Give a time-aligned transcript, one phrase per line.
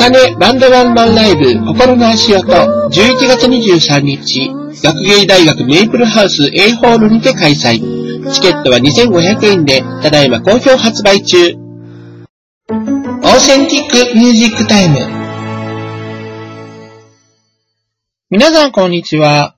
[0.00, 2.88] 中根バンドワンマンライブ心の足音11
[3.28, 4.48] 月23日
[4.82, 7.82] 学芸大学メイプルハウス A ホールにて開催。
[8.32, 11.36] チケットは2500円で、ただいま好評発売中。
[11.48, 14.96] オーセンティックミュージックタイム。
[18.30, 19.54] 皆さんこんにちは。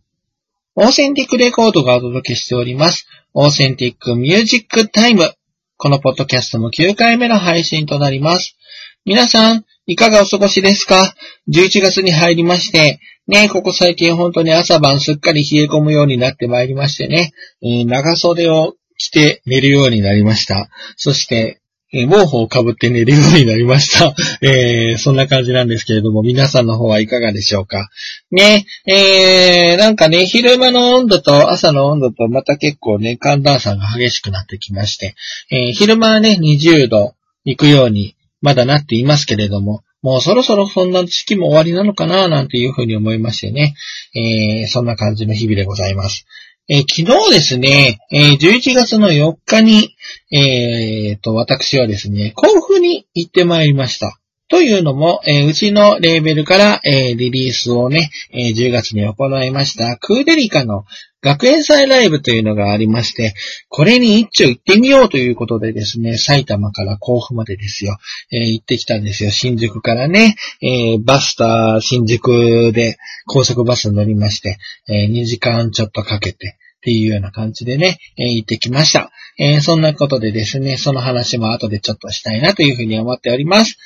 [0.75, 3.07] オーセンティックレコードがお届けしております。
[3.33, 5.33] オーセンティックミュージックタイム。
[5.77, 8.57] このポッドキャストも9回目の配信となります。
[9.05, 11.15] 皆さん、いかがお過ごしですか
[11.53, 20.71] ?11 月に入りまして、ね、ここ最近本当に朝晩すっかり冷え込むようになってまいりましてね、えー、長袖を着て寝るようになりました。
[20.97, 21.59] そして、
[21.93, 24.15] え、毛布をかぶって寝るようになりました。
[24.41, 27.91] えー、そんな感じなんですけれども、皆さんの方はいかがでしょうか？
[28.31, 35.15] ね、えー、なんかね、昼間の温度と朝の温度とまた結構ね、寒暖差が激しくなってきまして、
[35.51, 37.13] えー、昼間はね、20度
[37.45, 43.75] 行くようにまだなっていますけれども、もうそろそろそんな時期も終わりなのかななんていうふうに思いましてね、
[44.15, 46.27] えー、そんな感じの日々でございます。
[46.69, 49.97] えー、昨日ですね、えー、11月の4日に、
[50.33, 54.19] えー、と、私はですね、甲府に行ってまいりました。
[54.53, 60.85] というのも、えー、うちのレーベルから、えー、リリースをね、えー、10月に行いました、クーデリカの
[61.23, 63.33] 学園祭ライブというのがありまして、
[63.71, 67.97] これに一丁行ってみようということでですね、埼玉から甲府までですよ、
[68.31, 69.31] えー、行ってきたんですよ。
[69.31, 79.13] 新宿からね、えー、バスタ新宿で高速バス乗りまして、えー、2時間ちょっとかけて、っていうような感じでね、えー、行ってきました。
[79.39, 83.79] え、そんなことでですね、その話も後でちょっとしたいなというふうに思っております。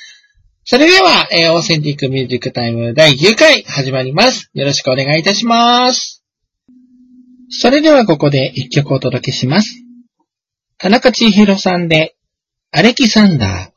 [0.69, 4.49] それでは、えー、オーセンティックミュージックタイム第9回始まります。
[4.53, 6.25] よろしくお願いいたします。
[7.49, 9.81] それではここで1曲お届けします。
[10.77, 12.17] 田中千尋さんで、
[12.71, 13.76] アレキサンダー。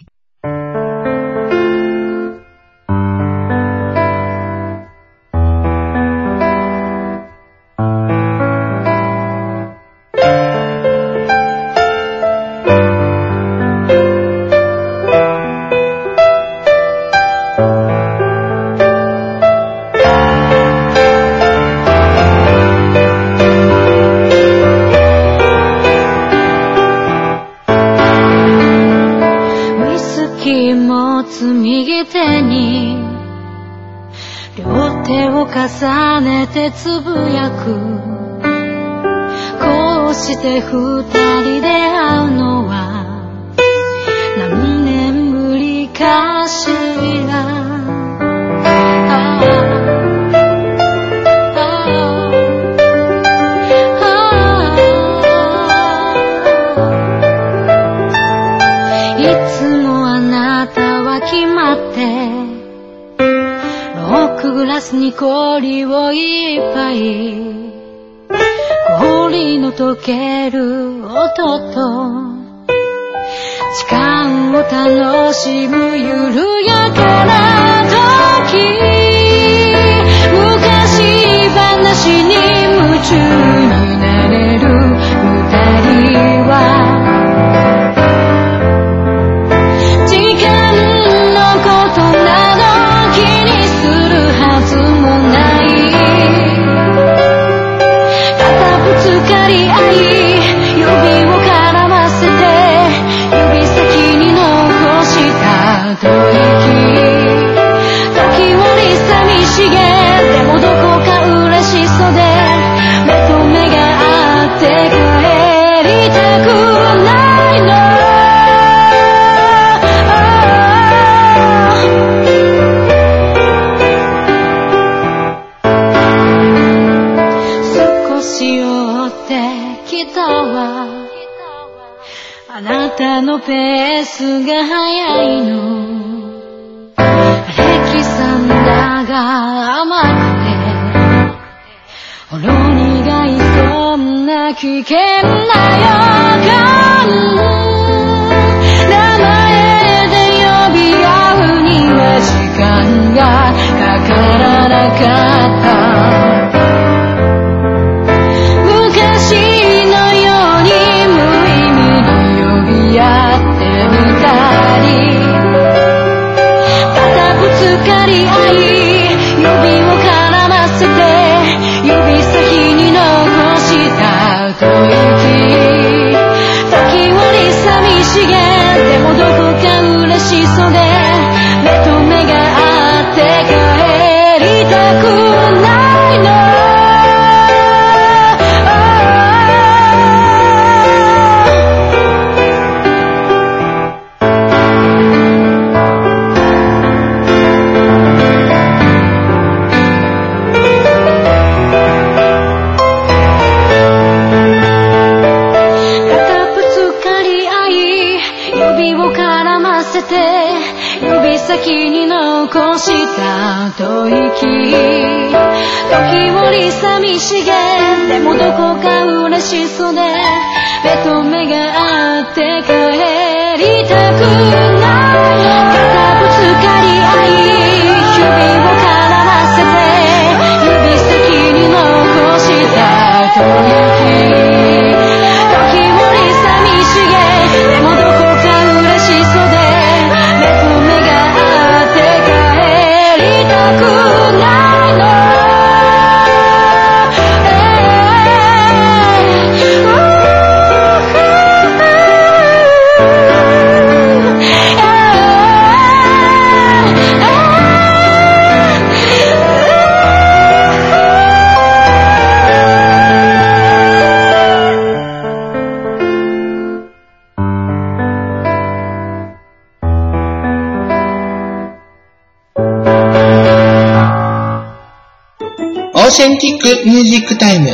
[276.10, 277.68] ーセンティックミュージックタイム。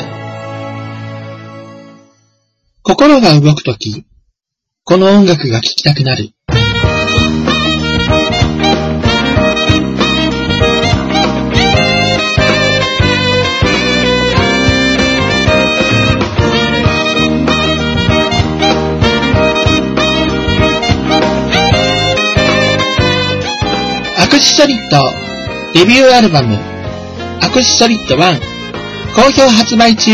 [2.82, 4.04] 心が動くとき、
[4.84, 6.32] この音楽が聴きたくなる。
[24.18, 24.98] アクシソリッド
[25.72, 26.75] デビューアルバム
[27.40, 28.40] アクシソリッド1
[29.14, 30.10] 好評発売中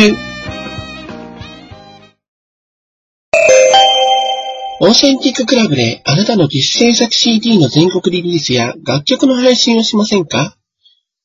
[4.80, 10.56] オーセンティッククラブであなたの自主制作 CD の全国リリースや楽曲の配信をしませんか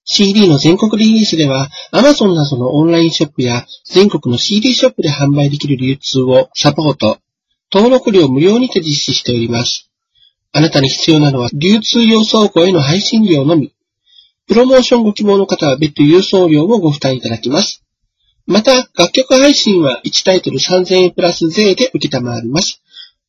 [0.04, 7.18] ?CD の全国リリースでは Amazon などのオンラインショップや全国の CD ショップで販売できる流通をサポート、
[7.74, 9.90] 登録料無料にて実施しております。
[10.54, 13.74] あなたに必要なのは流通用倉庫への配信料のみ。
[14.48, 17.84] プロモーションご希望の方は別途郵送料をご負担いただきます。
[18.46, 22.82] また、楽曲配信は1タイトル3000円プラス税で受けたまわります。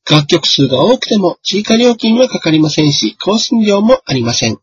[0.09, 4.59] 楽曲数が多くても追加料金はかかりませんし、更新料もありません。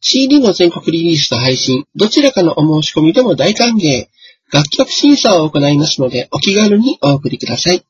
[0.00, 4.06] CD の全国リリースと配信、どちらかのお申し込みでも大歓迎。
[4.52, 7.84] 楽曲審査を行いますので、お気軽にお送りください。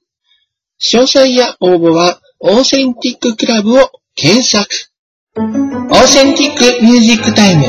[0.80, 4.93] 詳細や応募は、オーセンティッククラブを検索。
[5.36, 7.64] オーセンティックミュージックタイム。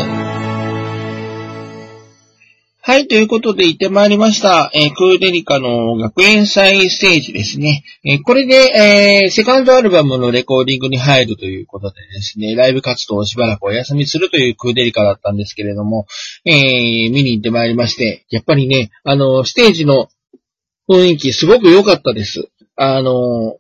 [2.79, 4.69] はい、ということで行ってまいりました。
[4.75, 7.83] えークーデリカの学園祭ステージですね。
[8.03, 16.05] えーこれで、えーセカンドアルバムのレコーディングに入るということでですね、ライブ活動をしばらくお休みするというクーデリカだったんですけれども、
[16.45, 20.09] え見に行ってまいりまして、やっぱりね、あの、ステージの
[20.87, 22.47] 雰囲気すごく良かったです。
[22.75, 23.57] あの、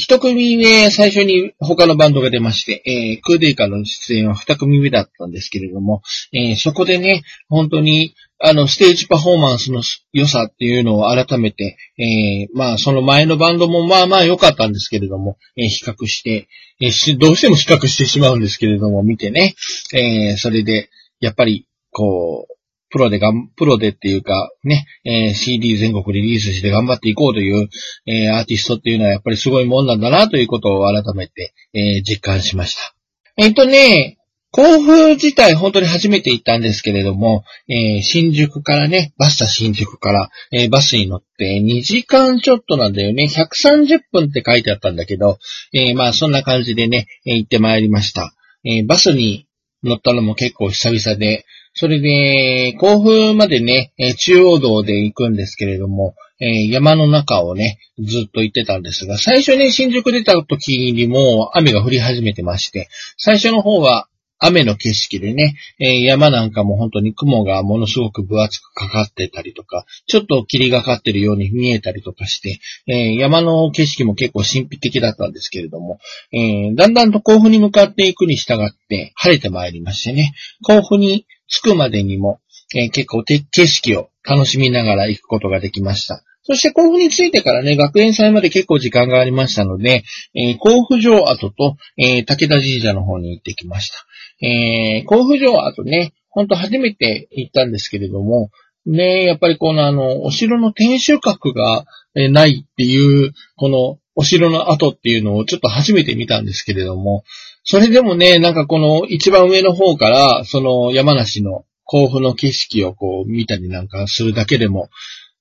[0.00, 6.02] 一組目、最初に他のバンドが出まして、えークーデリカの出演は二組目だったんですけれども、
[6.32, 16.46] えーそこでね、本当に、あの、ステージパフォーマンスの良さっていうのを改めて、えーまあ、その前のバンドもまあまあ良かったんですけれども、えー比較して、
[16.80, 19.56] えーどうしても比較してしまうんですけれども、見てね、
[19.92, 22.57] えーそれで、やっぱり、こう、
[22.90, 27.68] プロでがん、プロでっていうか、ね、えー CD 全国リリースして頑張っていこうという、
[28.06, 32.94] えーアーティストっていうのはやっぱりすごいもんなんだなということを改めて、えー実感しました。
[33.36, 34.18] えっ、とね、
[34.50, 43.24] 甲府自体本当に初めて行ったんですけれども、えー新宿からね、バスタ新宿から、えーバスに乗って2時間ちょっとなんだよね。
[43.24, 45.38] 130分って書いてあったんだけど、
[45.74, 48.32] えーまあそんな感じでね、え行ってまいりました。
[48.64, 49.46] えバスに
[49.84, 51.44] 乗ったのも結構久々で、
[51.80, 64.08] それで、甲府までね、中央道で行くんですけれども、え山の中をね、ずっと行ってたんですが、最初ね、新宿出た時にも雨が降り始めてまして、最初の方は
[64.40, 72.58] 雨の景色でね、え山なんかも本当に雲がものすごく分厚くかかってたりとか、ちょっと霧がかってるように見えたりとかして、
[72.92, 76.00] え山の景色も結構神秘的だったんですけれども、
[76.32, 82.40] えだんだんと甲府に向かっていくに従って晴れてまいりましてね、甲府に着くまでにも、
[82.76, 86.22] えー結構景色を楽しみながら行くことができました。
[86.42, 94.46] そして甲府に着いてからね、学園祭まで結構時間がありましたので、えー甲府城跡と、えー武田神社の方に行ってきました。
[94.46, 98.50] えー甲府城跡ね、ほんと初めて行ったんですけれども、
[98.86, 107.22] ね、やっぱりこのあの、お城の天守閣が、えないっていう、このお城の跡っていうのをちょっと初めて見たんですけれども、
[107.70, 114.88] それでもね、なんかこの一番上の方から、その山梨の甲府の景色をこう見たりなんかするだけでも、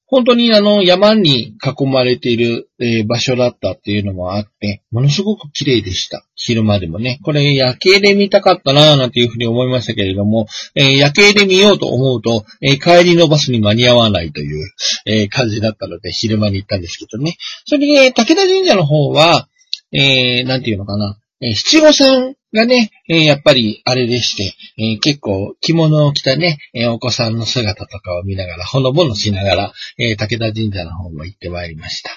[0.08, 6.26] 本当にあの山に囲まれている、え場所だったっていうのもあって、ものすごく綺麗でした。
[6.36, 7.22] 昼間でもね。
[7.24, 14.70] これ夜景で見たかったなぁなんていうふうに思いましたけれども、え夜景で見ようと思うと、え帰りのバスに間に合わないという、
[15.06, 17.38] え感じだったので昼間に行ったんですけどね。
[17.66, 19.48] それで、武田神社の方は、
[19.94, 21.18] えー、なんていうのかな。
[21.40, 32.10] え七五三がね、えやっぱりあれでして、え結構着物を着たね、えお子さんの姿とかを見ながら、ほのぼのしながら、え武田神社の方も行ってまいりました。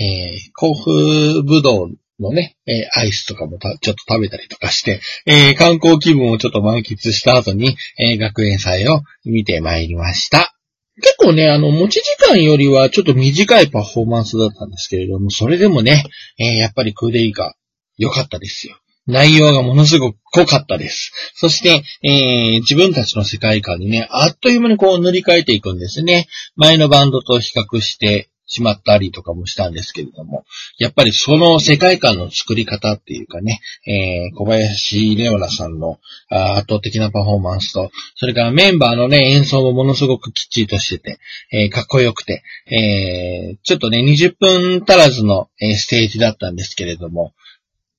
[0.00, 10.54] え甲府ぶどうのね、えアイスとかもちょっと食べたりとかして、え観光気分をちょっと満喫した後に、え学園祭を見てまいりました。
[11.02, 16.04] 結構ね、あの、持ち時間よりはちょっと短いパフォーマンスだったんですけれども、それでもね、
[16.38, 17.56] えーやっぱりクーデイカ
[18.00, 18.76] 良かったですよ。
[19.06, 21.12] 内容がものすごく濃かったです。
[21.34, 26.26] そして、えー自分たちの世界観にね、あっという間にこう塗り替えていくんですね。
[26.56, 30.44] 前のバンドと比較してしまったりとかもしたんですけれども、
[30.78, 35.98] やっぱりその世界観の作り方っていうかね、えー小林レオナさんの
[36.30, 41.18] 圧倒的なパフォーマンスと、それからメンバーのね、演奏もものすごくきっちりとしてて、
[41.52, 47.32] えーかっこよくて、えちょっとね、20分足らずの、えステージだったんですけれども、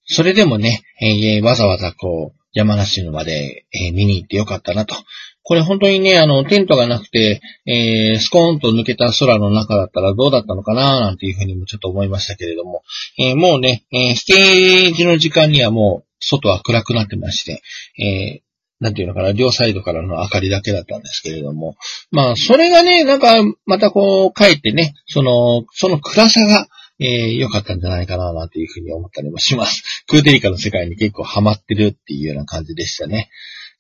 [0.06, 4.96] それでもね、えーわざわざこう、山梨のまで、えー見に行ってよかったなと。
[5.44, 12.84] これ本当にね、あの、テントがなくて、えースコーンと抜けた空の中だったらどうだったのかななんていうふうにもちょっと思いましたけれども、
[13.20, 17.62] えーもうね、えーステージの時間にはもう、外は暗くなってまして、
[18.00, 21.76] えーなんていうのかな、両サイドからの明かりだけだったんですけれども、
[22.10, 23.36] まあ、それがね、なんか、
[23.68, 26.68] またこう、帰ってね、その、その暗さが、
[27.02, 29.84] えーかったんじゃないかな、なんていうふうに思ったりもします。
[30.08, 33.30] クーデリカの世界に結構ハマってるっていうような感じでしたね。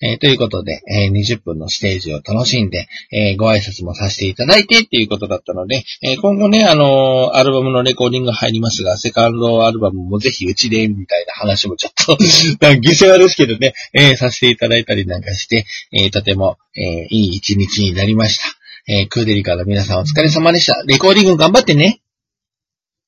[0.03, 12.17] えーということで、えー20分のステージを楽しんで、えーご挨拶もさせていただいてっていうことだったので、え今後ね、あのアルバムのレコーディング入りますが、セカンドアルバムもぜひうちで、みたいな話もちょっと、
[12.65, 18.43] なんか犠牲はですけどね、えさせていただいたりなんかして、えとても、えいい一日になりました。
[18.87, 20.81] えクーデリカの皆さんお疲れ様でした。
[20.87, 22.00] レコーディング頑張ってね。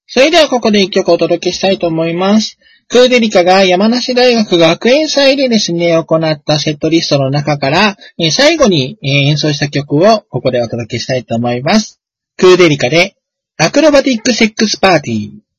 [0.07, 2.57] それではここで一曲お届けしたいと思います。
[2.89, 7.97] クーデリカが山梨大学学園祭でですね、行ったセットリストの中から、
[8.31, 11.99] 最後に、演奏した曲をここでお届けしたいと思います。
[12.37, 13.15] クーデリカで、
[13.57, 15.29] アクロバティックセックスパーティー。「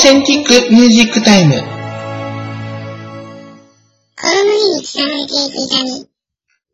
[0.00, 1.52] センティックミュージックタイム。
[1.52, 1.60] 公
[4.16, 6.08] 務員草抜け医者に、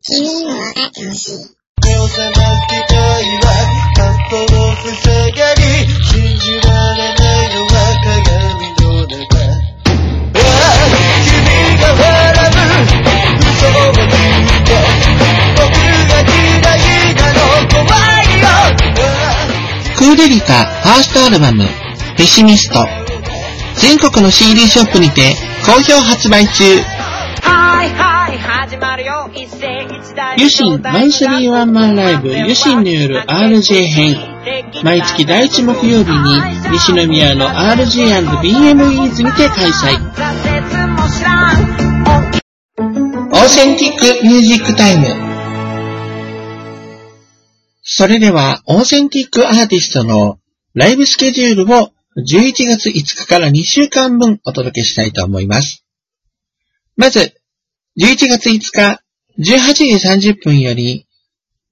[0.01, 1.57] 君にも分かってほしい。
[1.83, 2.95] 目を覚ます機会
[3.43, 3.51] は
[3.97, 5.59] 過去の塞がり
[6.05, 10.79] 信じられないのは鏡の中ああ
[11.27, 11.35] 君
[11.81, 12.55] が笑う
[13.43, 14.15] 嘘を言っ
[14.63, 14.71] て
[15.57, 15.67] 僕
[16.07, 17.83] が嫌いなの怖
[18.23, 18.71] いよあ
[19.35, 21.65] あクーデリカファーストアルバム、
[22.15, 22.96] ペシミスト。
[23.77, 26.63] 全国の CD ショップにて好評発売中。
[27.41, 34.37] はいはい始まるよ一世一代ユシンマンスリーワンマンライブユシンによる RJ 編。
[34.83, 39.97] 毎月第1木曜日に西宮の RG&BMEs にて開催。
[43.29, 45.05] オーセンティックミュージックタイム。
[47.83, 50.39] それでは、オーセンティックアーティストの
[50.73, 55.85] ライブスケジュールを11月5日から2週間分お届けしたいと思います。
[56.95, 57.39] まず、
[57.99, 59.03] 11月5日
[59.37, 59.73] 18
[60.19, 61.07] 時30分より、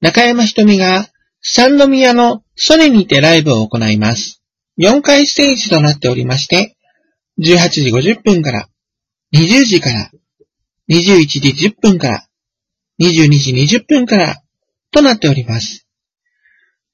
[0.02, 1.08] 中山ひとみが
[1.42, 4.44] 三宮のソネにてライブを行います。
[4.78, 6.78] 4回ステージとなっておりまして、
[7.40, 8.68] 18時50分から、
[9.34, 10.12] 20時から、
[10.90, 12.28] 21時10分から、
[13.02, 14.44] 22時20分から
[14.92, 15.88] となっております。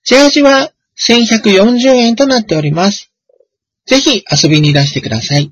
[0.03, 3.10] チャージは1140円となっております。
[3.85, 5.51] ぜひ遊びにいらしてください。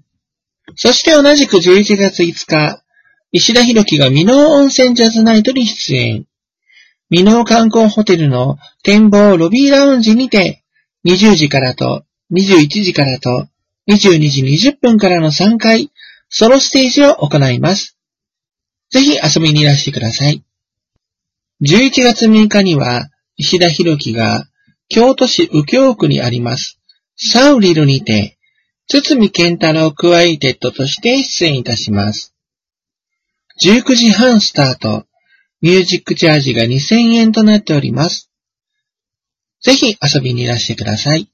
[0.75, 2.83] そして同じく11月5日、
[3.31, 6.25] 石田博樹が美濃温泉ジャズナイトに出演。
[7.09, 10.63] 美濃観光ホテルの展望ロビーラウンジにて、
[11.05, 13.47] 20時からと21時からと
[13.89, 15.91] 22時20分からの3回、
[16.29, 17.97] ソロステージを行います。
[18.91, 20.43] ぜひ遊びにいらしてください。
[21.61, 24.47] 11月6日には、石田博樹が、
[24.87, 26.78] 京都市右京区にあります、
[27.21, 28.37] サウリルにて、
[28.87, 32.33] 堤健太郎クワイテッドとして出演いたします。
[33.61, 35.05] 19時半スタート、
[35.61, 38.31] ミュージックチャージが2000円となっております。
[39.61, 41.29] ぜひ遊びにいらしてください。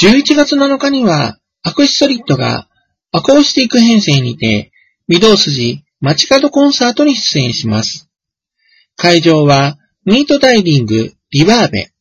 [0.00, 2.68] 11月7日には、アクシソリッドが
[3.10, 4.70] アコースティック編成にて、
[5.12, 8.08] 御堂筋街角コンサートに出演します。
[8.96, 11.93] 会場は、ミートダイビングリバーベ。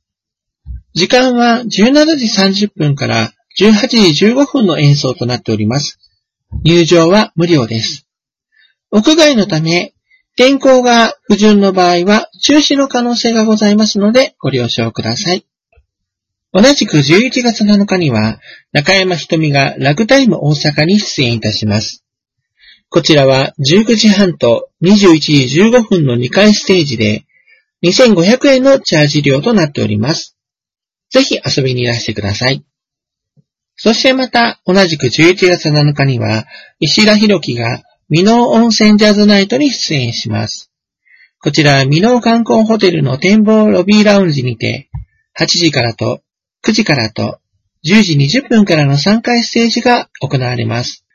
[0.94, 6.00] 時間は17時30分から18時15分の演奏となっております。
[6.64, 8.08] 入場は無料です。
[8.92, 9.94] 屋外のため、
[10.36, 15.46] 天候が不順の場合は中止の可能性がございますのでご了承ください。
[16.52, 18.40] 同じく11月7日には、
[18.72, 22.04] 中山ひとみがラグタイム大阪に出演いたします。
[22.90, 27.26] こちらは19時半と21時15分の2回ステージで、
[27.82, 30.33] 2500円のチャージ料となっております。
[31.14, 32.66] ぜひ遊びにいらしてください。
[33.76, 36.46] そしてまた、同じく11月7日には、
[36.80, 40.72] 石田博樹が、美濃温泉ジャズナイトに出演します。
[41.40, 44.90] こちら美濃観光ホテルの展望ロビーラウンジにて、
[45.38, 46.22] 8時からと
[46.66, 47.40] 9時からと
[47.86, 51.06] 10時20分からの3回ステージが行われます。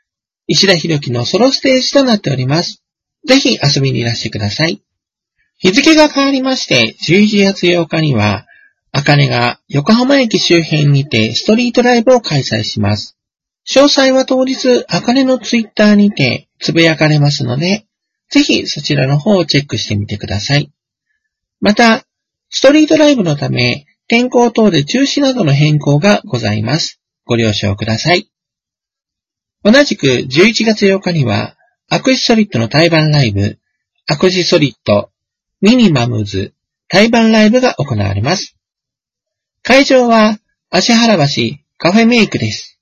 [0.47, 2.83] 石田博樹のソロステージとなっております。
[3.27, 4.81] ぜひ遊びにいらしてください。
[5.57, 8.45] 日付が変わりまして、11月8日には、
[8.99, 13.17] あかねが横浜駅周辺にてストリートライブを開催します。
[13.65, 17.85] 詳細は当日、あかねのツイッターにてつぶやかれますので、
[18.29, 20.73] ぜひそちらの方をチェックしてみてください。
[21.61, 22.03] また、
[22.49, 26.99] ストリートライブのため、天候等で中止などの変更がございます。
[27.25, 28.29] ご了承ください。
[29.63, 31.55] 同じく11月8日には、
[31.87, 33.59] アクシソリッドの対バンライブ、
[34.07, 35.09] アクシソリッド、
[35.61, 36.53] ミニマムズ、
[36.89, 38.58] 対バンライブが行われます。
[39.61, 42.79] 会場は、足原橋カフェメイクです。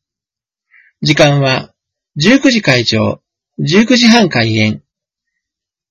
[1.01, 1.73] 時間は、
[2.21, 3.21] 19時会場、
[3.59, 4.83] 19時半開演。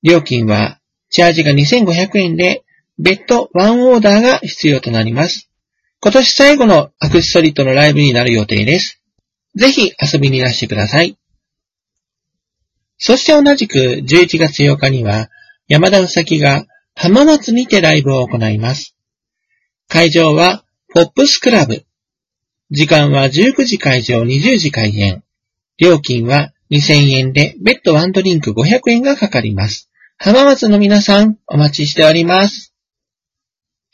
[0.02, 2.64] 料金は、チャージが2500円で、
[2.98, 5.50] 別途ワンオーダーが必要となります。
[6.00, 9.02] 今年最後のアクシソリッドのライブになる予定です。
[9.56, 11.18] ぜひ遊びにいらしてください。
[12.98, 15.30] そして同じく11月8日には、
[15.68, 18.96] 山田うさきが浜松にてライブを行います。
[19.88, 20.64] 会場は、
[20.96, 21.84] ポップスクラブ。
[22.70, 25.22] 時間は19時会場20時開演。
[25.76, 29.90] 料金は2000円で、別途ワンドリンク500円がかかります。
[30.16, 32.72] 浜松の皆さん、お待ちしております。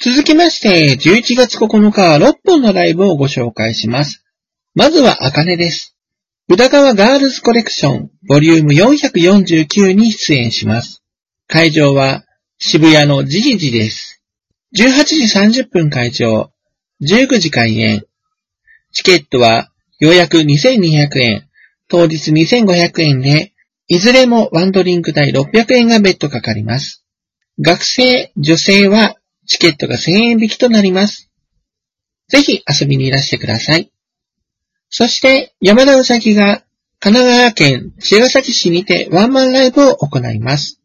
[0.01, 4.25] 続きまして、11月9日は6本のライブをご紹介します。
[4.77, 5.97] まずは、あかねです。
[6.49, 11.03] 宇田川ガールズコレクション、ボリューム449に出演します。
[11.49, 12.25] 会場は、
[12.59, 14.23] 渋谷のジジジです。
[14.77, 16.53] 18時30分会場、
[17.03, 18.05] 19時開演。
[18.93, 21.49] チケットは予約2200円、
[21.89, 23.53] 当日2500円で、
[23.89, 27.05] いずれもワンドリンク代600円が別途かかります。
[27.61, 31.29] 学生、女性はチケットが1000円引きとなります。
[32.29, 33.91] ぜひ遊びにいらしてください。
[34.89, 36.63] そして、山田うさぎが
[37.01, 40.81] 神奈川県茅ヶ崎市にてワンマンライブを行います。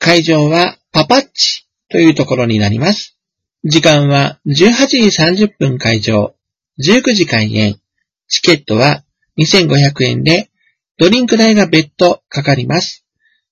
[0.00, 3.19] 会場はパパッチというところになります。
[3.62, 6.34] 時間は18時30分会場、
[6.78, 7.78] 19時開演。
[8.26, 9.04] チケットは
[9.36, 10.50] 2500円で、
[10.96, 13.04] ドリンク代が別途かかります。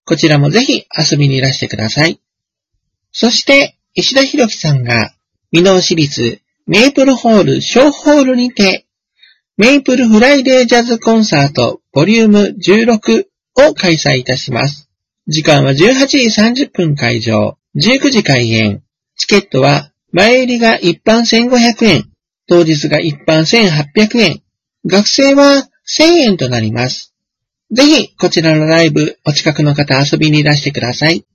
[0.06, 2.22] こちらもぜひ遊びにいらしてください。
[3.12, 5.12] そして、石田博樹さんが、
[5.52, 8.86] 美濃市立メイプルホール小ホールにて、
[9.58, 13.26] メイプルフライデージャズコンサートボリューム16
[13.68, 14.88] を開催いたします。
[15.26, 18.82] 時間は18時30分会場、19時開演。
[19.16, 22.10] チケットは前売りが一般1500円、
[22.48, 24.42] 当日が一般1800円、
[24.86, 27.14] 学生は1000円となります。
[27.70, 31.26] ぜひ、こちらのライブ、お近くの方遊びにいらしてください。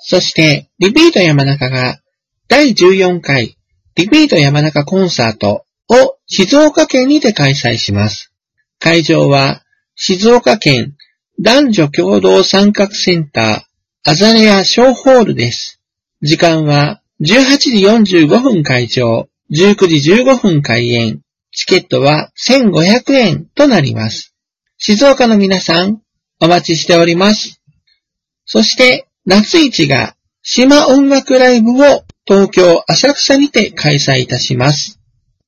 [0.00, 2.00] そして、リピート山中が、
[2.48, 3.56] 第14回、
[3.94, 8.32] リピート山中コンサートを静岡県にて開催します。
[8.80, 9.62] 会場は、
[9.94, 10.96] 静岡県
[11.40, 13.62] 男女共同参画センター、
[14.02, 15.80] アザレア小ホールです。
[16.22, 21.20] 時間は、18時45分会場、19時15分開演。
[21.52, 24.34] チケットは1500円となります。
[24.78, 26.00] 静岡の皆さん、
[26.40, 27.60] お待ちしております。
[28.46, 34.98] そして、夏市が島音楽ライブを東京浅草にて開催いたします。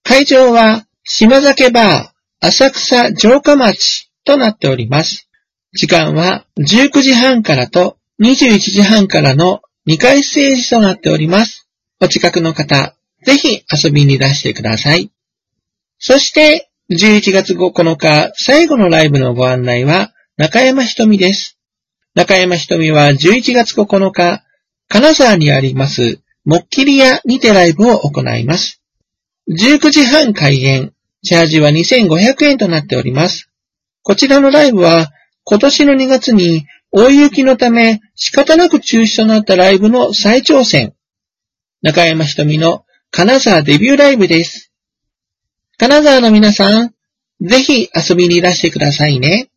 [0.02, 5.30] 会場は島酒バー浅草城下町となっております。
[5.72, 11.61] 時間は19時半からと21時半からの2回ステージとなっております。
[12.02, 15.12] お近くの方、ぜひ遊びに出してください。
[16.00, 21.60] そして、11月9日最後のライブのご案内は中山ひとみです。
[22.16, 24.42] 中山ひとみは11月9日、
[24.88, 28.82] 金沢にあります、もっきり屋にてライブを行います。
[29.48, 33.48] 19時半開演、チャージは2500円となっております。
[34.02, 35.12] こちらのライブは、
[35.44, 40.94] 今年の2月に大雪のため仕方なく中止となったライブの再挑戦。
[41.82, 44.70] 中山ひとみの金沢デビューライブです。
[45.78, 46.94] 金沢の皆さん、
[47.40, 49.50] ぜひ遊びにいらしてくださいね。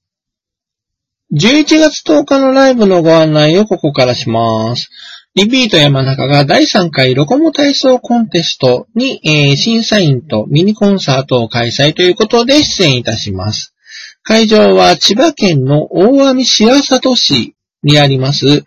[1.31, 4.89] 11月10日のライブのご案内をここからします。
[5.35, 13.75] リピート山中が第3回ロコモ体操コンテストに、えー審査員とミニコンサートを開催ということで出演いたします。
[14.23, 18.65] 会場は千葉県の大網白里市にあります、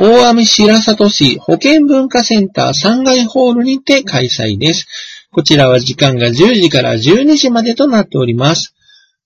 [0.00, 4.86] 大網白里市保健文化センター3階ホールにて開催です。
[5.32, 8.76] こちらは時間が10時から12時までとなっております。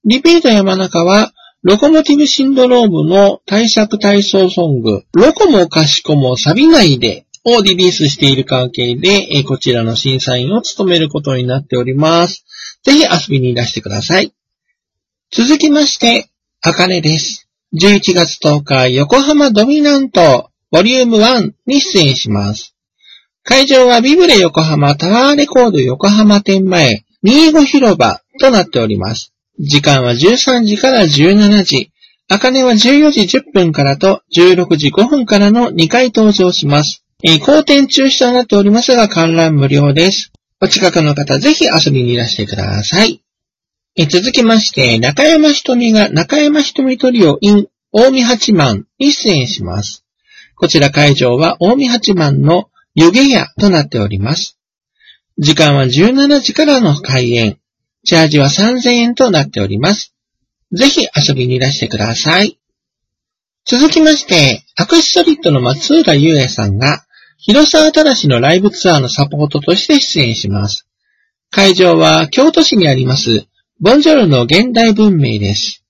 [0.07, 12.47] リピート山中は、ロコモティブシンドロームの対策体操ソング、ロコもかしこも錆びないでをリリースしている関係で、こちらの審査員を務めることになっております。
[12.83, 14.33] ぜひ遊びにいらしてください。
[15.31, 16.31] 続きまして、
[16.63, 17.47] あかねです。
[17.75, 22.75] 11月10日、横浜ドミナント、ボリューム1に出演します。
[23.45, 29.35] 会場はビブレ横浜タワーレコード横浜店前、25広場となっております。
[29.61, 31.93] 時間は13時から17時。
[32.29, 37.05] あかねは14時10分からと16時5分からの2回登場します。
[37.23, 40.33] えー、中止となっておりますが観覧無料です。
[40.63, 43.23] お近くの方ぜひ遊びにいらしてください。
[43.95, 50.02] えー続きまして、中山ひとみが中山ひとみトリオ in 大見八幡に出演します。
[50.62, 54.61] こちら会場は大見八幡の湯気屋となっております。
[55.37, 57.59] 時間は17時からの開演。
[58.05, 60.14] チャージは3000円となっております。
[60.70, 62.61] ぜひ遊びにいらしてください。
[63.64, 67.07] 続きまして、アクシソリッドの松浦優也さんが、
[67.38, 70.87] 広沢正のライブツアーのサポートとして出演します。
[71.51, 73.48] 会場は京都市にあります、
[73.81, 75.83] ボンジョルの現代文明です。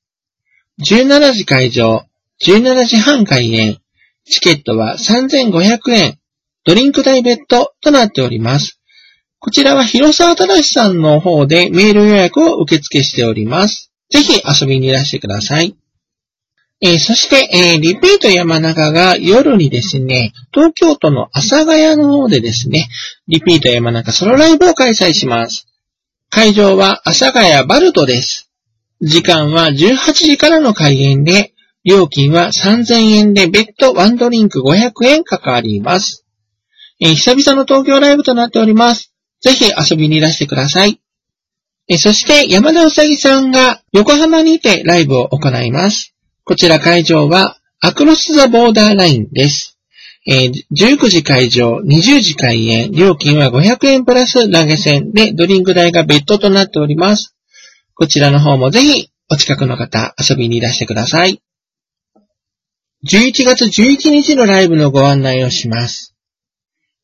[0.81, 2.07] 17時会場、
[2.47, 3.82] 17時半開演、
[4.25, 6.19] チケットは3500円、
[6.65, 8.81] ドリンク代別途となっております。
[9.39, 13.91] こちらは広沢正さんの方でメール予約を受付しております。
[14.11, 15.77] ぜひ遊びにいらしてください。
[16.81, 22.89] えーそして、えーリピート山中が夜にですね、東京都の阿佐ヶ谷の方でですね、
[23.29, 25.67] リピート山中ソロライブを開催します。
[26.29, 28.51] 会場は阿佐ヶ谷バルトです。
[29.01, 31.53] 時間は18時からの開演で、
[31.85, 36.25] 料金は3000円で別途ワンドリンク500円かかります。
[37.01, 39.13] えー久々の東京ライブとなっております。
[39.41, 41.01] ぜひ遊びにいらしてください。
[41.89, 46.15] えそして山田うさぎさんが横浜にてライブを行います。
[46.45, 49.77] こちら会場はアクロスザボーダーラインです。
[50.29, 57.35] えー19時会場、20時開演、料金は500円プラス投げ銭でドリンク代が別途となっております。
[57.97, 61.43] こちらの方もぜひお近くの方遊びにいらしてください。
[63.05, 66.15] 11月11日のライブのご案内をします。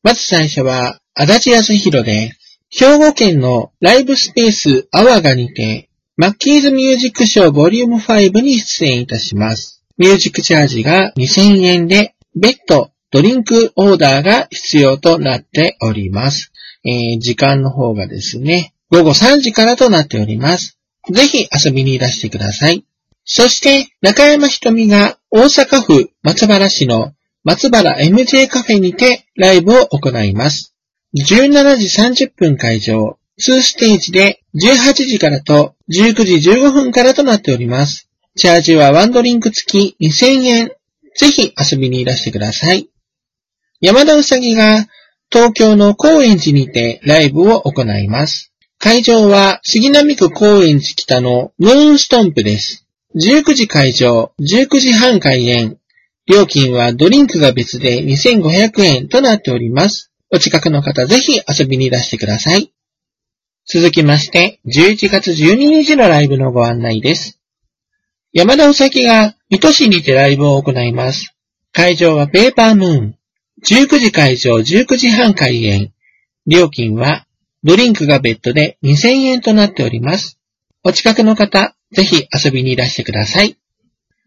[0.01, 2.31] まず最初は、足立康弘で、
[2.69, 9.83] 兵庫県のライブスペースアワガにて、マッキーズミュージックショーボリューム5に出演いたします。
[9.97, 16.53] ミュージックチャージが2000円で、別途ドドリンクオーダーが必要となっております。
[16.85, 20.79] えー時間の方がですね、午後3時からとなっております。
[21.11, 22.85] ぜひ遊びにいらしてください。
[23.25, 27.13] そして、中山ひとみが大阪府松原市の
[27.43, 30.73] 松原 MJ カフェにてライブを行います。
[31.15, 38.09] 17時30分会場、2ステージで18時からと19時15分からとなっております。
[38.37, 40.71] チャージはワンドリンク付き2000円。
[41.15, 42.89] ぜひ遊びにいらしてください。
[43.81, 44.87] 山田うさぎが
[45.31, 48.51] 東京の高円寺にてライブを行います。
[48.79, 52.88] 会場は杉並区高円寺北のムーンストンプです。
[53.15, 55.79] 19時会場、19時半開演。
[56.27, 60.11] 料金はドリンクが別で2500円となっております。
[60.29, 62.71] お近くの方ぜひ遊びにいらしてください。
[63.65, 67.39] 続きまして、11月12日のライブのご案内です。
[68.31, 71.35] 山田うさぎが水戸市にてライブを行います。
[71.73, 73.15] 会場はペーパームーン。
[73.67, 75.93] 19時会場、19時半開演。
[76.45, 77.25] 料金は
[77.63, 80.39] ドリンクが別途で2000円となっております。
[80.83, 83.57] お近くの方、ぜひ遊びにいらしてください。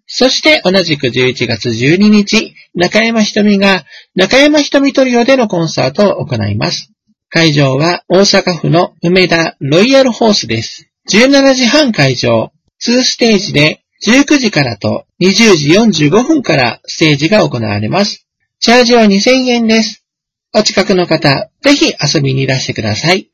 [0.06, 6.92] そして同じく11月12日、中山ひとみが中山ひとみトリオでのコンサートを行います。
[7.30, 10.90] 会場は大阪府の梅田ロイヤルホースです。
[11.10, 12.52] 17時半会場、
[12.86, 18.26] 2ステージで19時からと20時45分からステージが行われます。
[18.58, 20.04] チャージは2000円です。
[20.52, 23.30] お近くの方、ぜひ遊びにいらしてください。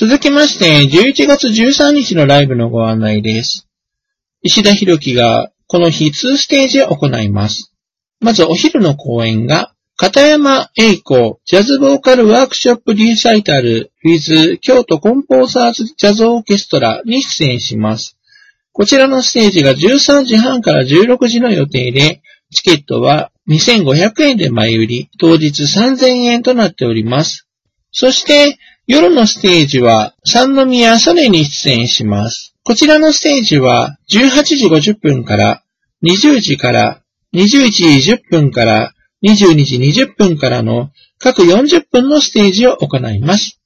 [0.00, 3.66] 続きまして、11月13日のライブのご案内です。
[4.42, 7.74] 石田博樹がこの日2ステージを行います。
[8.20, 18.16] まずお昼の公演が、片山栄子ジャズボーカルワークショップリサイタル with 京都コンポーザーズジャズオーケストラに出演します。
[18.70, 22.22] こちらのステージが13時半から16時の予定で、
[22.54, 27.48] チケットは2500円で前売り、当日3000円となっております。
[27.90, 28.58] そして、
[28.90, 32.54] 夜のステージは三宮ソネに出演します。
[32.64, 35.62] こちらのステージは18時50分から
[36.02, 37.02] 20時から
[37.34, 43.60] 21時10分から22時20分からの各40分のステージを行います。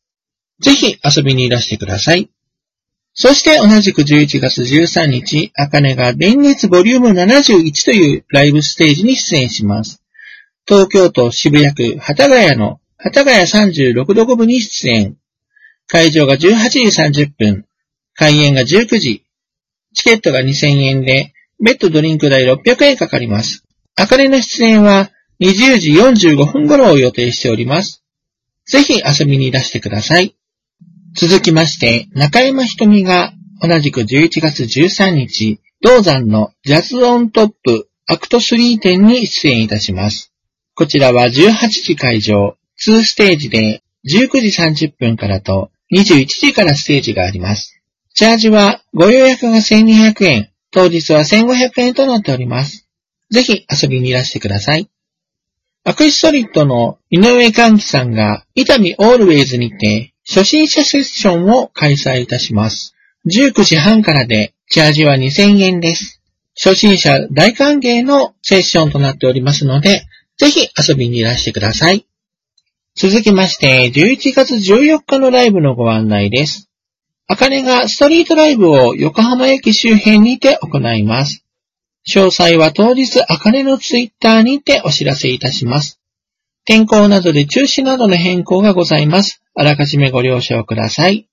[0.60, 2.28] ぜひ遊びにいらしてください。
[3.14, 10.02] そして同じく11月13日、あかねが電熱ボリューム71というライブステージに出演します。
[10.66, 15.16] 東京都渋谷区幡ヶ谷の幡ヶ谷36度5分に出演。
[15.88, 16.80] 開場が18時
[17.24, 17.66] 30分。
[18.14, 19.24] 開演が19時。
[19.92, 23.64] チケットが2000円で、別途ドリンク代600円かかります。
[23.96, 25.10] あかねの出演は
[25.40, 28.04] 20時45分頃を予定しております。
[28.66, 30.36] ぜひ遊びにいらしてください。
[31.16, 40.32] 続きまして、中山ひとみが同じく11月13日、堂山のジャズオントップアクト3展に出演いたします。
[40.74, 42.56] こちらは18時会場、
[42.88, 47.80] 2ステージで19時30分からと21時からステージがあります。
[48.14, 52.88] チャージはご予約が1200円、当日は1500円となっております。
[53.30, 54.88] ぜひ遊びにいらしてください。
[55.84, 62.94] アクシソリッドの井上寛樹さんが伊丹オールウェイズにて初心者セッションを開催いたします。
[63.26, 66.20] 19時半からでチャージは2000円です。
[66.54, 70.02] 初心者大歓迎のセッションとなっておりますので、
[70.38, 72.06] ぜひ遊びにいらしてください。
[72.94, 76.68] 続きまして、11月14日のライブのご案内です。
[77.26, 81.42] あかねがストリートライブを横浜駅周辺にて行います。
[82.06, 86.00] 詳細は当日あかねのツイッターにてお知らせいたします。
[86.66, 89.42] 天候などで中止などの変更がございます。
[89.54, 91.28] あらかじめご了承ください。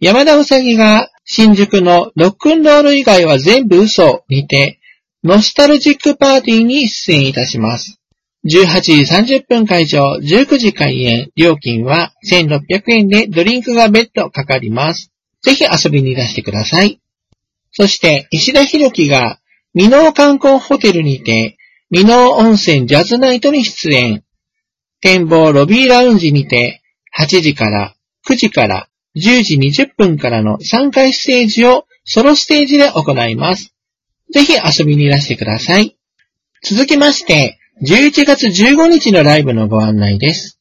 [0.00, 4.78] 山田うさぎが新宿のロックンロール以外は全部嘘にて、
[5.24, 7.99] ノスタルジックパーティーに出演いたします。
[8.44, 8.92] 18時
[9.36, 15.12] 30分会場、19時開演、料金は1600円でドリンクが別途かかります。
[15.42, 17.00] ぜひ遊びにいらしてください。
[17.72, 19.40] そして、石田博樹が、
[19.74, 21.58] 美濃観光ホテルにて、
[21.90, 24.24] 美濃温泉ジャズナイトに出演。
[25.00, 26.82] 展望ロビーラウンジにて、
[27.18, 27.94] 8時から
[28.26, 33.74] 9時から10時20分からの3回ステージをソロステージで行います。
[34.32, 35.96] ぜひ遊びにいらしてください。
[36.62, 40.60] 続きまして、11月15日のライブのご案内です。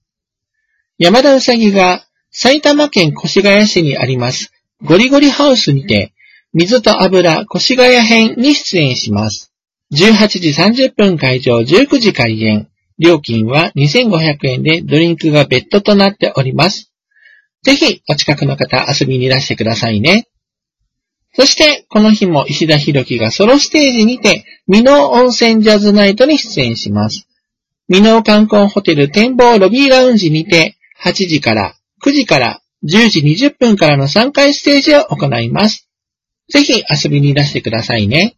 [0.97, 4.53] 山田うさぎが埼玉県越谷市にあります
[4.85, 6.13] ゴリゴリハウスにて
[6.53, 9.51] 水と油越谷編に出演します。
[9.91, 10.49] 18時
[10.87, 12.69] 30分会場、19時開演。
[12.99, 16.93] 料金は2500円でドリンクが別途となっております。
[17.63, 20.29] ぜひお近くの方遊びにいらしてくださいね。
[21.39, 27.29] そして、この日も石田博樹がソロステージにて、美濃温泉ジャズナイトに出演します。
[27.87, 35.87] 美濃観光ホテル展望ロビーラウンジにて、8時から9時から10時20分からの3回ステージを行います。
[36.49, 38.35] ぜひ遊びにいらしてくださいね。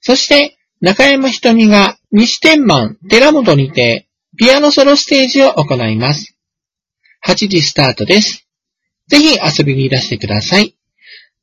[0.00, 4.06] そして、中山ひとみが西天満寺本にて、
[4.38, 6.36] ピアノソロステージを行います。
[7.26, 8.46] 8時スタートです。
[9.08, 10.76] ぜひ遊びにいらしてください。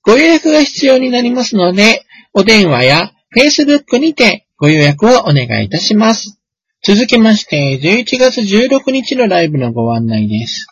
[0.10, 6.40] ご予約が必要になりますので、お電話や Facebook にてご予約をお願いいたします。
[6.84, 10.66] 続きまして、11月16日のライブのご案内です。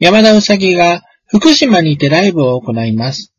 [0.00, 3.32] 山田うさぎが福島にてライブを行います。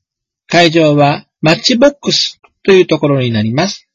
[0.47, 3.89] 会場はマッチボックスというところになります。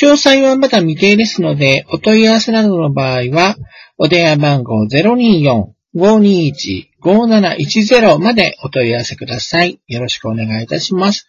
[0.00, 3.56] 詳細はまだ未定ですので、お問い合わせなどの場合は、
[3.98, 9.80] お電話番号024-521 5710までお問い合わせください。
[9.86, 11.28] よろしくお願いいたします。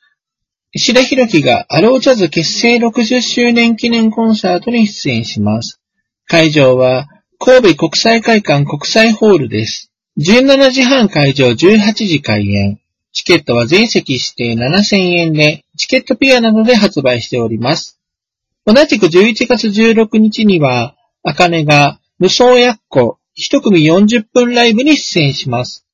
[0.71, 5.79] 石田博樹がアロージャズ結成60周年記念コンサートに出演します。
[6.25, 7.07] 会場は
[7.39, 9.91] 神戸国際会館国際ホールです。
[10.19, 12.79] 17時半会場18時開演。
[13.13, 17.99] チケットは全席指定7000円で、チケットピアなどで発売しております。
[18.65, 25.85] 同じく11月16日には、あかねが無双やっこ一組40分ライブに出演します。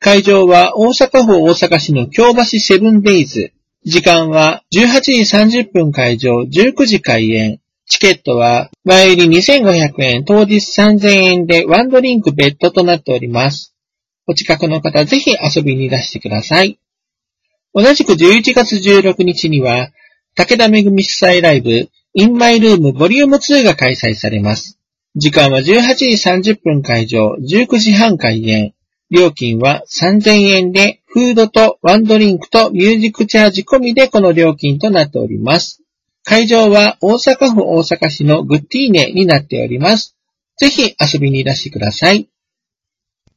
[0.00, 3.52] 会場は大阪府大阪市の京橋セブンデイズ。
[3.84, 7.60] 時間は18時30分会場、19時開演。
[7.86, 13.76] チケットは前売り2500円、当日3000円でワンドリンク別途となっております。
[14.26, 16.80] お近くの方ぜひ遊びに出してください。
[17.74, 19.92] 同じく11月16日には、
[20.34, 23.24] 武田めぐみ主催ライブ、In My Room Vol.
[23.24, 24.77] 2が開催されます。
[25.18, 28.72] 時間は18時30分会場、19時半開演。
[29.10, 35.82] 料金は3000円で、フードとワンドリンクとミュージックチャージ込みでこの料金となっております。
[36.24, 40.14] 会場は大阪府大阪市のグッティーネになっております。
[40.56, 42.28] ぜひ遊びにいらしてください。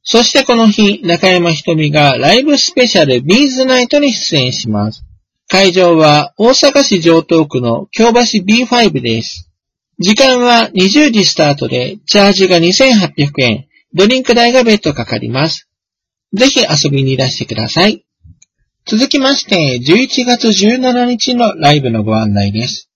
[0.04, 5.04] そしてこの日、中山ひとみがライブスペシャルビーズナイトに出演します。
[5.48, 9.51] 会場は大阪市城東区の京橋 B5 です。
[10.02, 15.70] 時間は20時スタートで、チャージが2800円、ドリンク代が別途かかります。
[16.34, 18.04] ぜひ遊びにいらしてください。
[18.88, 22.90] 続きまして、11月17日のライブのご案内です。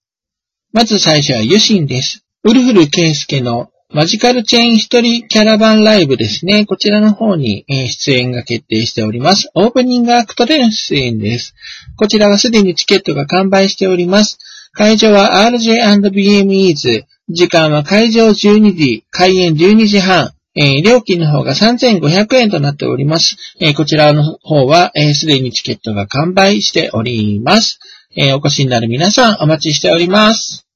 [0.72, 2.24] まず最初はユシンです。
[2.42, 6.66] ウルフルケイスケのマジカルチェーン一人キャラバンライブですね。
[6.66, 9.48] こちらの方に出演が決定しております。
[9.54, 11.54] オープニングアクトでの出演です。
[11.96, 14.38] こちらはすでにチケットが完売しております。
[14.76, 17.04] 会場は RJ&BMEs。
[17.30, 20.32] 時間は会場12時、開演12時半。
[20.54, 23.36] えー料金の方が3500円となっております。
[23.58, 27.78] えーこちらの方はえーすで、にチケットが完売しております。
[28.16, 30.66] えーお越しになる皆さんお待ちしております。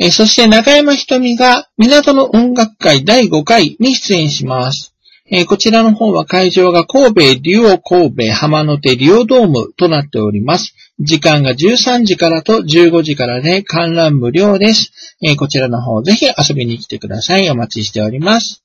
[0.00, 4.93] えーそして中山ひとみが港の音楽会第5回に出演します。
[5.30, 10.74] えーこちらの方は会場が神戸デュオ神戸浜の手デュオドームとなっております。
[11.00, 14.92] 時間が13時からと15時からで観覧無料です。
[15.22, 17.48] えーこちらの方ぜひ遊びに来てください。
[17.48, 18.62] お待ちしております。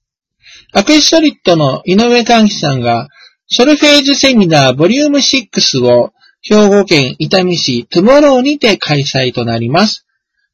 [0.74, 3.08] アクエストリットの井上寛樹さんが
[3.48, 10.06] ソルフェージセミナーボリューム6を兵庫県伊丹市トゥモローにて開催となります。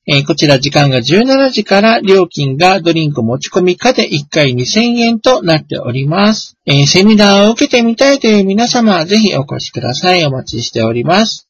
[0.08, 6.58] えーこちら時間が17時から料金がドリンク持ち込み可で1回2000円となっております。
[6.68, 10.24] えーセミナーを受けてみたいという皆様、ぜひお越しください。
[10.26, 11.50] お待ちしております。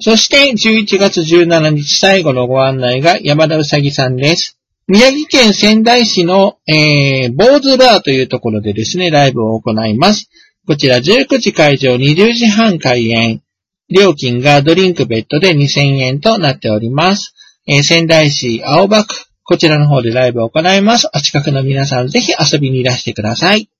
[0.00, 4.58] そして11月17日最後のご案内が山田うさぎさんです。
[4.88, 10.28] 宮城県仙台市の、えー、坊主バーというところでですね、ライブを行います。
[10.66, 13.40] こちら19時開場20時半開演。
[13.88, 17.34] 料金がドリンク別途で2000円となっております。
[17.64, 21.08] え仙台市青葉区、こちらの方でライブを行います。
[21.14, 23.70] お近くの皆さんぜひ遊びにいらしてください。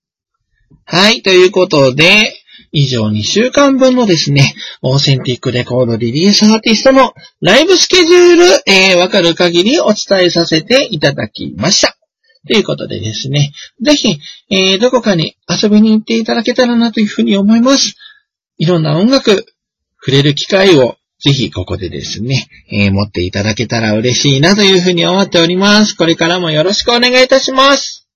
[0.84, 2.32] はい、ということで、
[2.70, 11.96] 以上2週間分のですね、オーセンティックレコードリリースアーティストのライブスケジュール、えーわかる限りお伝えさせていただきました。
[12.46, 13.52] ということでですね、
[13.82, 14.18] ぜひ、
[14.50, 17.96] えー、どこかに遊びに行っていただけたらなというふうに思います。
[18.58, 19.46] いろんな音楽、
[20.00, 25.96] 触れる機会を、ぜひここでですね、えー持っていただけたら嬉しいなというふうに思っております。
[25.96, 28.08] これからもよろしくお願いいたします。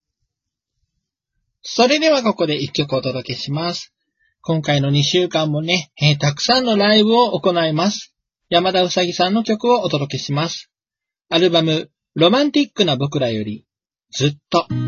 [1.62, 3.92] それではここで一曲お届けします。
[4.40, 8.12] 今回の2週間もね、えーたくさんのライブを行います。
[8.48, 10.70] 山田うさぎさんの曲をお届けします。
[11.28, 13.64] アルバム、ロマンティックな僕らより、
[14.10, 14.85] ずっと。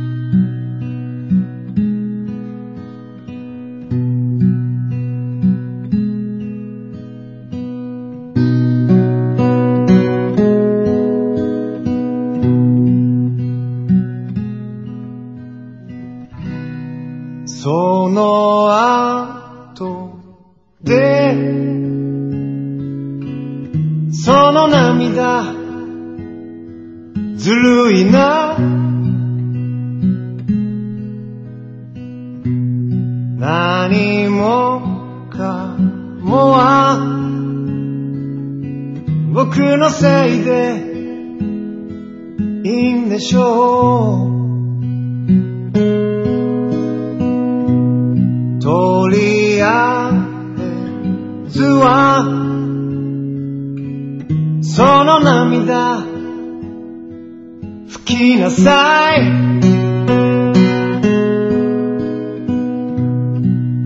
[18.09, 18.71] その
[19.75, 20.19] 後
[20.83, 21.35] で
[24.13, 25.53] その涙
[27.37, 28.57] ずるいな。
[33.37, 35.77] 何もか
[36.23, 36.97] もは
[39.35, 40.83] 僕のせいで
[42.65, 44.38] いいんでしょう。
[51.63, 52.25] は
[54.63, 55.99] その涙
[57.89, 59.21] 拭きなさい。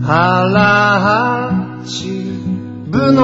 [0.05, 2.09] 腹八
[2.89, 3.23] 分の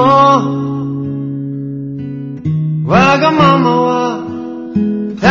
[2.86, 4.24] わがままは
[5.20, 5.22] 食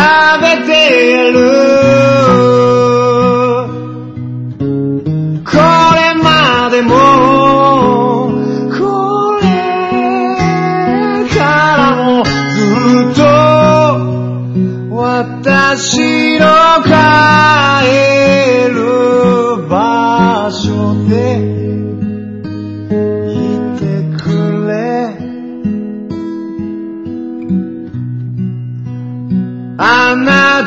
[0.41, 2.18] べてやる。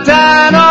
[0.05, 0.62] な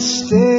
[0.00, 0.49] ふ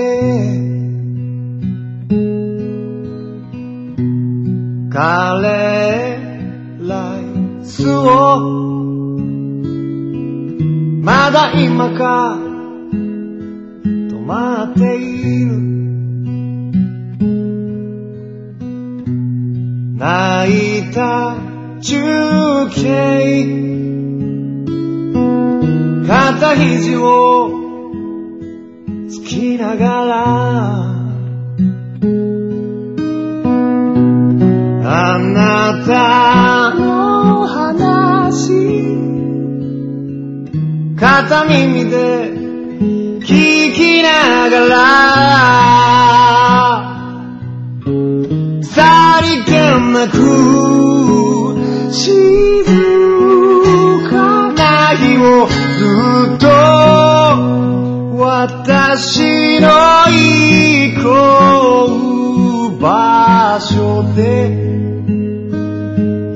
[63.52, 64.48] 場所で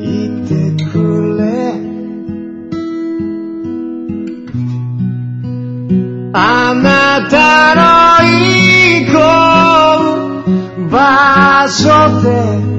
[0.01, 0.03] い
[0.45, 0.51] て
[0.91, 1.43] くれ。
[6.33, 7.83] あなたの
[8.19, 9.19] 行こ
[10.45, 12.74] う場所で。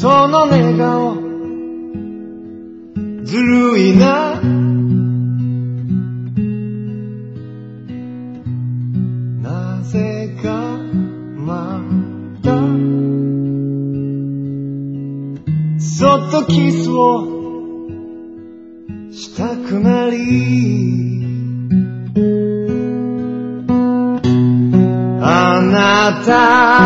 [0.00, 1.16] その寝顔
[3.24, 4.40] ずるいな。
[9.42, 10.78] なぜか
[11.34, 11.82] ま
[12.44, 12.50] た。
[15.80, 17.26] そっとキスを
[19.10, 20.16] したくなり。
[25.20, 26.77] あなた。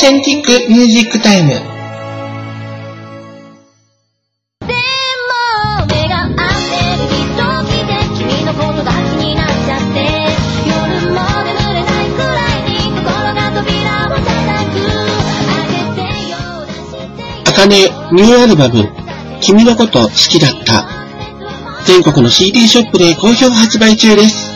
[0.00, 1.52] センティックミュージックタイム。
[17.44, 18.88] あかねニューアルバム、
[19.42, 20.86] 君のこと好きだった。
[21.84, 24.49] 全国の CD ショップで好評発売中です。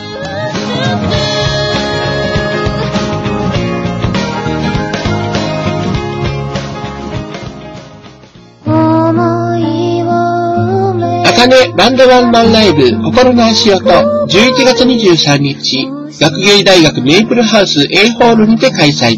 [11.44, 15.86] 埋めあかねバンドワンマンライブ心の足音11月23日
[16.20, 19.16] 学芸大学メイプルハウス A ホールにて開催。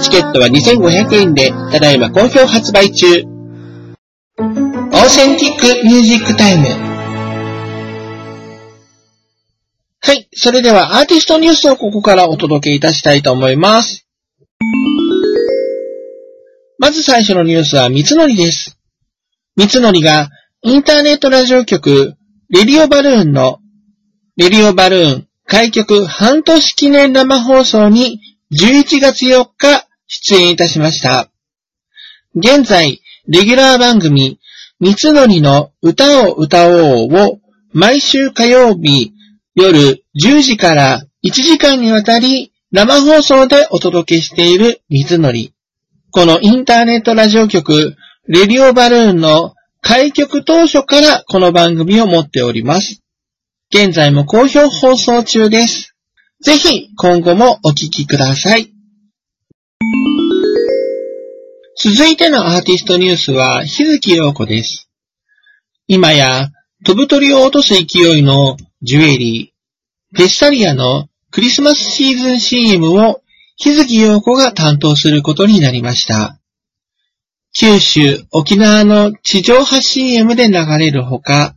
[0.00, 3.06] チケットは2500円でただいま好評発売中。
[3.16, 6.66] オーセンティックミュージックタイム。
[10.00, 10.28] はい。
[10.32, 14.06] それではアーティストニュースをここからお届けいたしたいと思います。
[16.78, 18.78] まず最初のニュースは三つのりです。
[19.56, 20.28] 三つのりが
[20.62, 22.14] インターネットラジオ局
[22.48, 23.60] レディオバルーンの
[24.36, 28.20] レディオバルーン開局半年記念生放送に
[28.52, 31.28] 11月4日出演いたしました。
[32.34, 34.40] 現在、レギュラー番組
[34.80, 37.38] 三つのりの歌を歌おうを
[37.72, 39.12] 毎週火曜日
[39.54, 45.52] 夜10時から1時間にわたり生放送でお届けしている三つのり。
[46.10, 47.94] このインターネットラジオ局
[48.26, 49.55] レディオバルーンの
[49.88, 53.04] 開局当初からこの番組を持っております。
[53.72, 55.94] 現在も好評放送中です。
[56.42, 58.72] ぜひ今後もお聞きください。
[61.80, 64.88] 続いてのアーティストニュースは、日月陽子です。
[65.86, 66.50] 今や、
[66.84, 73.20] 飛ぶ鳥を落とす勢いのジュエリー、ペスタリアのクリスマスシーズン CM を
[73.56, 76.35] 日月陽子が担当することになりました。
[77.58, 81.54] 九州、沖縄の地上波 CM で流れるほか、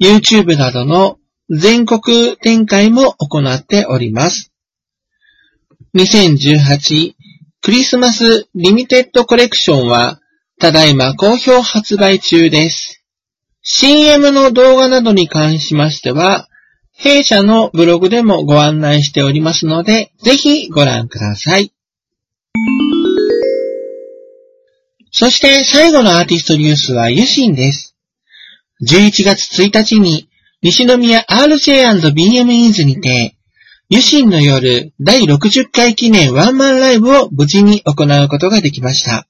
[0.00, 1.18] YouTube などの
[1.48, 4.52] 全国展開も行っております。
[5.94, 7.14] 2018
[7.60, 10.18] クリスマスリミテッドコレクションは、
[10.58, 13.04] ただいま好評発売中です。
[13.62, 16.48] CM の動画などに関しましては、
[16.96, 21.72] 弊社のブログでもご案内しておりますので、ぜひご覧ください。
[25.14, 27.94] そして最後のアーティストニュースはユシンです。
[28.82, 30.26] 11月1日に
[30.62, 33.36] 西宮 RJ&BMEs にて、
[33.90, 39.28] ユシンの夜第60回記念ワンマンライブを無事に行うことができました。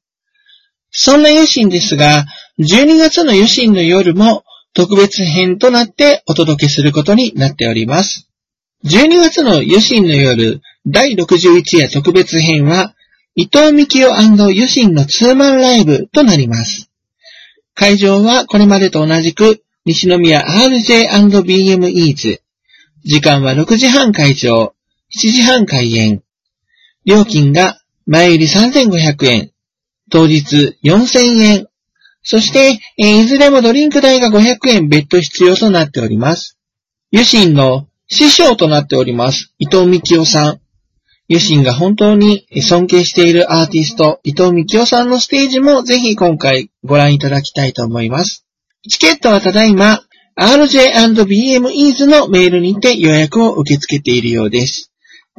[0.93, 2.27] そんなユシンですが、
[2.61, 8.29] 12月のユシンの夜も特別編となってお届けすることになっております。
[8.85, 12.95] 12月のユシンの夜第61夜特別編は、
[13.35, 16.91] 伊藤美希夫ユシンのツーマンライブとなります。
[17.75, 22.41] 会場はこれまでと同じく西宮 RJ&BMEs。
[23.05, 24.75] 時間は6時半会場、
[25.17, 26.23] 7時半開演。
[27.05, 29.51] 料金が前売り3500円、
[30.11, 31.69] 当日4000円。
[32.23, 36.59] そして、えいずれもドリンク代が500円別途必要となっております。
[37.11, 40.62] ユシンの師匠となっております、伊藤美希夫さん。
[41.29, 48.45] ユシンが本当に尊敬しているアーティスト、伊藤美希夫さんのステージもぜひ今回ご覧いただきたいと思います。
[48.89, 50.01] チケットはただいま、
[50.37, 54.91] RJ&BMEs のメールにて予約を受け付けているようです。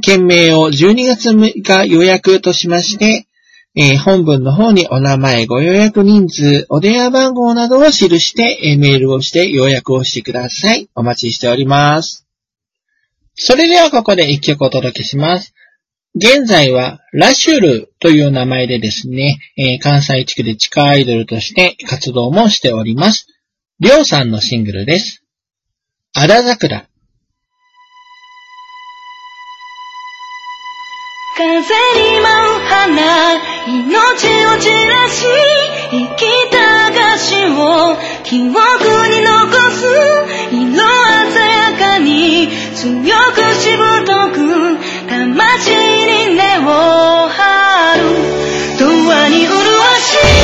[0.01, 3.27] 件名を12月6日予約としまして、
[3.75, 10.89] えー本文の方にお名前、ご予約人数、お電話番号などを記して、えーメールをして予約をしてください。
[10.95, 12.27] お待ちしております。
[13.35, 15.55] それではここで一曲お届けします。
[16.15, 23.25] 現在はラシュルという名前でですね、えー関西地区で地下アイドルとして活動もしております。
[23.79, 25.23] りょうさんのシングルです。
[26.13, 26.87] あら桜。
[31.35, 33.87] 風に舞う花命
[34.45, 35.25] を散らし
[35.89, 38.53] 生きた証を記憶
[39.09, 39.81] に残す
[40.51, 40.77] 色
[41.33, 44.82] 鮮やかに強くしぶとく
[45.13, 48.03] 魂に根を張る。
[48.79, 49.53] 永遠に麗
[49.99, 50.42] しい。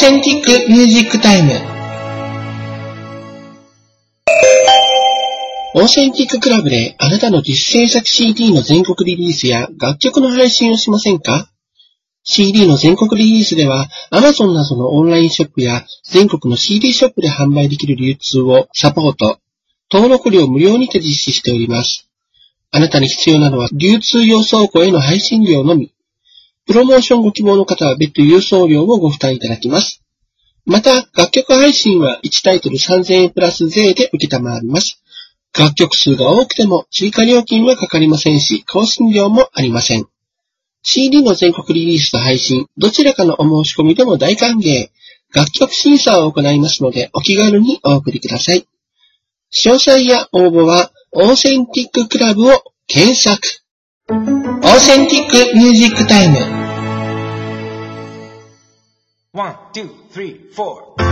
[0.00, 1.50] センティックミュージックタイム。
[5.74, 11.50] オーセンティッククラブであなたの自主制作 CD の全国リリースや楽曲の配信をしませんか
[12.22, 19.40] ？CD の全国リリースでは Amazon などのオンラインショップや全国の CD ショップで販売できる流通をサポート。
[19.92, 22.08] 登録料無料にて実施しております。
[22.70, 25.92] あなたに必要なのは流通用倉庫への配信料のみ。
[26.68, 30.02] プロモーションご希望の方は別途郵送料をご負担いただきます。
[30.66, 35.02] また、楽曲配信は1タイトル3000円プラス税で受けたまわります。
[35.58, 40.06] 楽曲数が多くても追加料金はかかりませんし、更新料もありません。
[40.82, 44.90] CD の全国リリースと配信、どちらかのお申し込みでも大歓迎。
[45.34, 48.68] 楽曲審査を行いますので、お気軽にお送りください。
[49.52, 53.40] 詳細や応募は、オーセンティッククラブを検索。
[54.10, 56.36] オーセンティックミュージックタイム。
[59.34, 61.07] One, two, three, four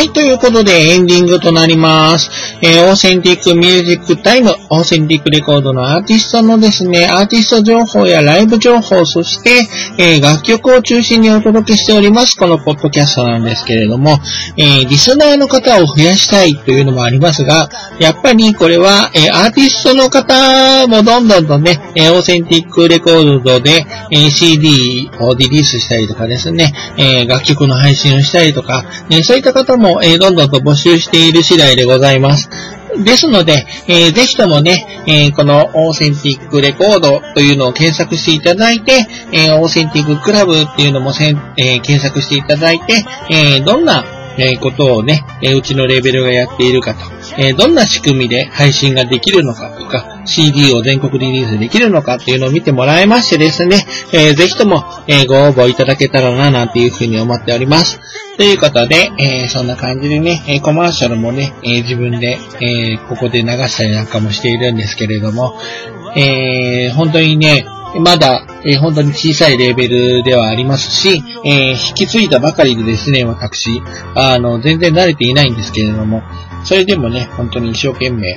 [0.00, 2.30] はい、ということでエンディングとなります。
[2.62, 9.50] えーオーセンティックミュージックタイム、オーセンティックレコードのアーティストのですね、アーティスト情報やライブ情報、そして、
[9.98, 14.18] えー楽曲を中心にお届けしております、このポッドキャストなんですけれども、
[14.56, 32.50] えーリスナーの方を増やしたいというのもありますが、やっぱりこれは、えアーティストの方もどんどんとね、えオーセンティックレコードで、え CD をリリースしたりとかですね、え楽曲の配信をしたりとか、えそういった方も、えーどんどんと募集している次第でございます。
[33.04, 44.04] ですので、えーぜひともね、えーこのオーセンティックレコードというのを検索していただいて、えーオーセンティッククラブっていうのもせん、えー検索していただいて、えーどんな、
[44.38, 47.00] えーことをね、えーうちのレベルがやっているかと、
[47.38, 58.00] えーどんな仕組みで配信ができるのかとか、CD を全国リリースできるのかっていうのを見てもらえましてですね、えーぜひとも、えーご応募いただけたらな、なんていうふうに思っております。
[58.36, 65.58] ということで、えーそんな感じでね、えーコマーシャルもね、えー自分で、えーここで流したりなんかもしているんですけれども、
[66.16, 67.64] えー本当にね、
[67.98, 73.82] まだ、えー本当に小さいレベルではありますし、えー引き継いだばかりでですね、私、
[74.14, 76.22] あの、全然慣れていないんですけれども、
[76.64, 78.36] それでもね、本当に一生懸命、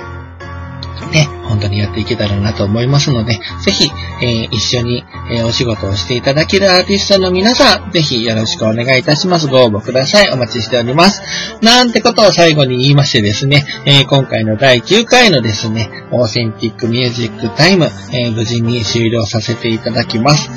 [1.10, 3.90] ね、本当にやっていけたらなと思いますので、ぜひ、
[4.22, 9.48] えー一緒に、えーお仕事をしていただけるアーティストの皆さん、ぜひよろしくお願いいたします。
[9.48, 10.30] ご応募ください。
[10.30, 11.22] お待ちしております。
[11.62, 20.50] なんてことを最後に言いましてですね、えー今回の第9回のですね、オーセンティックミュージックタイム、え無事に終了させていただきます。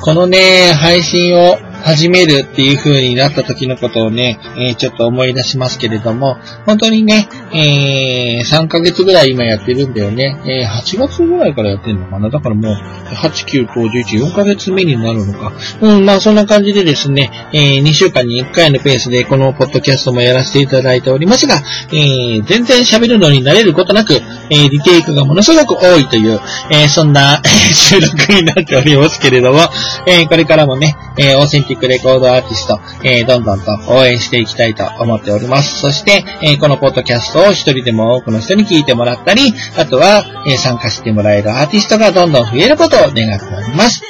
[0.00, 10.38] このね、配信を始めるっていう風になった時のことをね、えーちょっと思い出しますけれども、本当にね、えー3ヶ月ぐらい今やってるんだよね。
[10.44, 12.30] えー8月ぐらいからやってるのかな？
[12.30, 12.74] だからもう、
[13.14, 15.52] 8、9、10、11、4ヶ月目になるのか。
[15.80, 21.56] うん、まあそんな感じでですね、えー2週間に1回のペースでこのポッドキャストもやらせていただいておりますが、
[21.92, 29.58] えー全然喋るのに慣れることなく、えーリテイクがものすごく多いという、えーそんな収録になっておりますけれども、
[30.06, 31.38] えーこれからもね、えー
[31.70, 35.80] ティックレコードアーティスト、えーどんどんと応援していきたいと思っております。
[35.80, 44.02] そして、えーこのポッドキャストを一人でも多くの人に聞いてもらったり、あとは、えー参加してもらえるアーティストがどんどん増えることを願っております。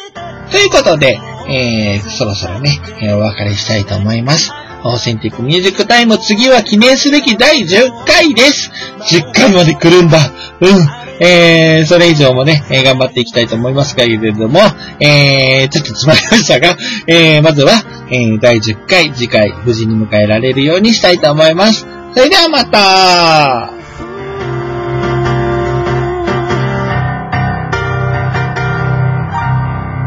[0.50, 4.52] ということで、えーそろそろね、えーお別れしたいと思います。
[4.82, 8.70] オーセンティックミュージックタイム次は記念すべき第10回です。
[9.14, 10.18] 10回まで来るんだ。
[10.60, 10.99] うん。
[11.20, 14.58] えー、それ以上もね、えー、頑張っていきたいと思いますけれども、
[15.00, 17.72] えー、ちょっと詰まりましたが、えー、まずは、
[18.10, 21.86] えー、第10回、次回、無事に迎えられるようにしたいと思います。
[22.14, 23.70] それではまた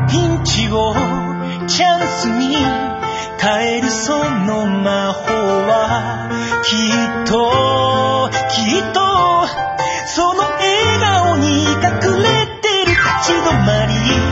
[0.09, 0.93] ピンチを
[1.68, 2.57] チャンスに
[3.39, 6.30] 変えるその魔法は
[6.64, 6.76] き
[7.26, 7.72] っと
[13.26, 14.22] to the money.